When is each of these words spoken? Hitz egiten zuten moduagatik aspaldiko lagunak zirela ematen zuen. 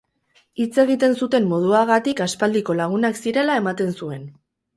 Hitz 0.63 0.71
egiten 0.83 1.13
zuten 1.25 1.45
moduagatik 1.51 2.23
aspaldiko 2.27 2.77
lagunak 2.81 3.21
zirela 3.27 3.61
ematen 3.61 3.95
zuen. 4.03 4.27